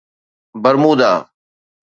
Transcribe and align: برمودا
برمودا 0.63 1.29